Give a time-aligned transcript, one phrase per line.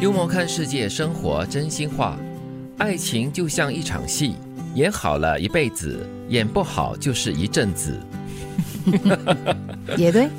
[0.00, 2.16] 幽默看世界，生活真心话。
[2.78, 4.34] 爱情就像一场戏，
[4.74, 8.00] 演好了一辈子，演不好就是一阵子。
[9.98, 10.30] 也对，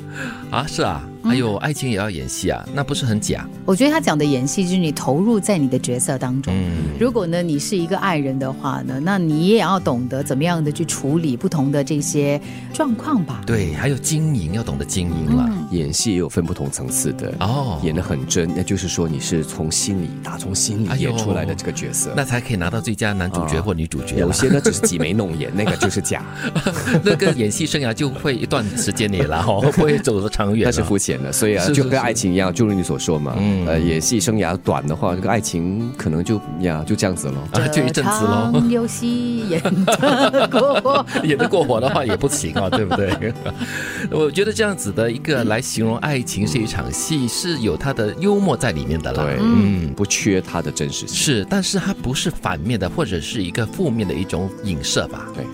[0.50, 3.46] 啊，是啊，还有爱情也要演戏啊，那不是很假？
[3.64, 6.52] 我觉得他讲的演戏就是你投入在你的角色当中。
[6.54, 12.40] 嗯，如果呢你是一个爱人的话呢，那你也要懂得怎么样的去处理不同的这些
[12.72, 13.42] 状况吧。
[13.46, 15.48] 对，还有经营要懂得经营了。
[15.70, 22.12] 演戏也有分不同层次的哦演得很真，那就是说你是从心里打从心里演出来的这个角色。
[22.14, 24.20] 那才可以拿到最佳男主角或女主角啦。
[24.20, 26.22] 有些呢只是挤眉弄眼，那个就是假，
[27.02, 30.72] 那个演戏生涯就会一段时间里啦，哦，不 会走得长远那啊。
[30.72, 31.32] 是肤浅的。
[31.32, 37.34] 所以啊，是是就跟爱情一样，就如你所说嘛，嗯呃，演戏生涯短的话，这个爱情可能就呀就这样子了。
[37.52, 38.60] 啊，就一阵子喽这。
[38.60, 41.06] 场游戏演得过。
[41.24, 43.32] 演得过火的话也不行啊，对不对？
[44.10, 49.24] 我觉得这样子的一个来形容爱情是一场戏，是有它的幽默在里面的啦。
[49.24, 51.16] 对，嗯，不缺它的真实性。
[51.16, 55.26] 是，但是它不是反面的，或者是一个负面的一种影射吧？
[55.34, 55.44] 对，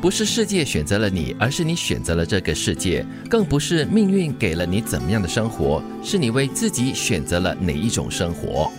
[0.00, 8.70] 不是世界选择了你，而是你选择了这个世界；更不是命运给了你怎么样的生活，是你为自己选择了哪一种生活。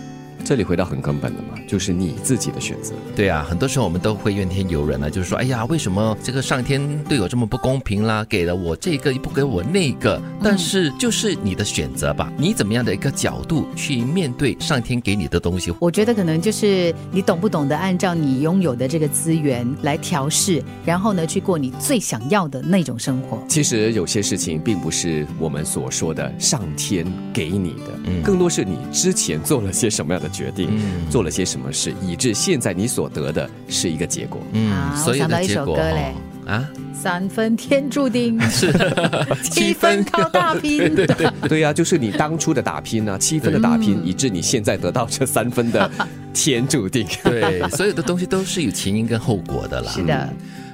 [0.44, 2.94] 这里回到很根本的嘛，就是你自己的选择。
[3.14, 8.24] 对啊，很多时候我们都会怨天尤人啊，就是说，哎呀，为什么这个上天对我这么不公平啦？
[8.28, 10.20] 给了我这个，又不给我那个。
[10.42, 15.72] 但是就是你的选择吧，你怎么样的一个角度去面对上天给你的东西？
[15.78, 23.38] 我觉得可能就是你懂不懂得按照你拥有的这个资源来调试，然后呢去过你最想要的那种生活。
[23.48, 31.10] 其实有些事情并不是我们所说的上天给你的，嗯更多是你之前做了些什么样的决定，嗯。
[31.10, 34.40] 做了些什么事，以致现在你所得的是一个结果。
[34.52, 34.72] 嗯。
[34.72, 36.14] 啊所有我想到一的结果首歌嘞。
[36.14, 38.72] 哦啊，三分天注定， 是。
[39.44, 40.02] 七分。
[40.04, 40.78] 靠打拼。
[40.96, 41.60] 对 对对。
[41.60, 45.88] 呀、就是你当初的打拼啊，七分的打拼，以致你现在得到这三分的
[46.34, 47.06] 天注定。
[47.22, 49.92] 对，所有的东西都是有前因跟后果的啦。
[49.92, 50.28] 是的，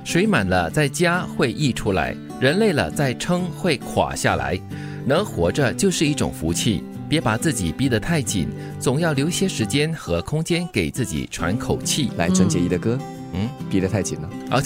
[0.05, 4.59] 水满了在家会溢出来，人累了再撑会垮下来。
[5.05, 12.11] 能活着就是一种福气，别把自己逼得太紧，总要留些时间和空间给自己喘口气。
[12.17, 14.29] 来，陈洁仪的歌，嗯嗯，逼得太紧了。
[14.51, 14.63] 啊，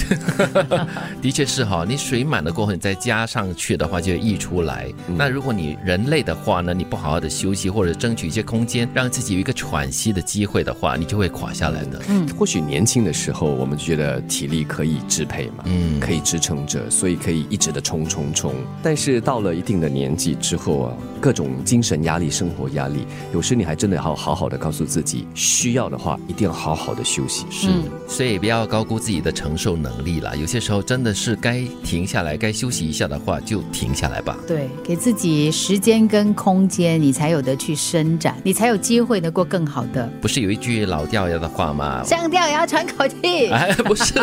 [1.21, 4.87] 的确是哈，你水满了过后，你再加上去的话就溢出来。
[5.09, 12.01] 那如果你人累的话呢，你不好好的休息或者争取一些空间，让自己有一个喘息的机会的话，你就会垮下来的。
[12.39, 18.55] 或许年轻的时候，我们觉得体力可以支配嘛，嗯可以支撑着，所以可以一直的冲冲冲。
[18.83, 27.47] 但是到了一定的年纪之后啊，各种精神压力、生活压力，有时你还真的要好好的告诉自己，需要的话一定要好好的休息。
[27.51, 27.69] 是，
[28.09, 30.37] 所以不要高估自己的承受能力了。
[30.37, 34.37] 有些时候真的是该停下来、该休息一下的话，就停下来吧。
[34.47, 40.09] 对，给自己时间跟空间，你才有的去伸展，你才有机会能过更好的。
[40.21, 42.03] 不是有一句老掉牙的话吗？
[42.05, 43.49] 上吊也要喘口气。
[43.53, 44.15] 哎，不是，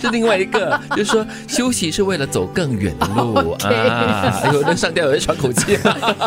[0.00, 4.50] 是另外一个，就是说休息是为了走更远的路 啊。
[4.52, 5.78] 有人上吊，有人喘口气。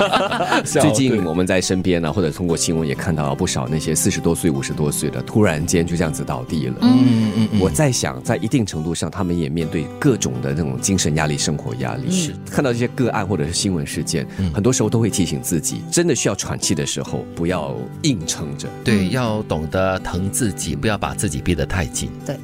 [0.66, 6.76] 最近我们在身边呢，或者通过新闻也看到不少那些四十多岁、五十多岁的，突然间就这样子倒地了。
[6.81, 12.10] 嗯嗯嗯，我在想，在一定程度上，他们也面对各种的那种精神压力、生活压力。
[12.12, 18.68] 是看到这些个案或者是新闻事件，很多时候都会提醒自己，真的需要喘气的时候，不要硬撑着。
[18.84, 22.10] 对，要懂得疼自己，不要把自己逼得太紧。
[22.26, 22.36] 对，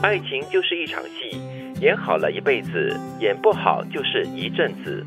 [0.00, 1.38] 爱情就是一场戏，
[1.80, 5.04] 演好了一辈子，演不好就是一阵子。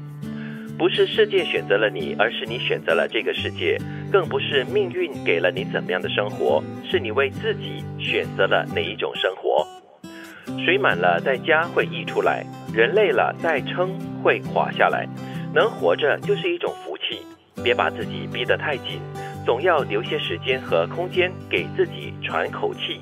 [0.77, 3.77] 不是世界选择了你，而是你选择了这个世界；
[4.11, 9.65] 更不是命运给了你怎么样的生活，是你为自己选择了哪一种生活。
[10.63, 13.89] 水满了再加会溢出来，人累了再撑
[14.21, 15.07] 会垮下来。
[15.53, 17.21] 能活着就是一种福气，
[17.63, 19.01] 别把自己逼得太紧，
[19.43, 23.01] 总要留些时间和空间给自己喘口气。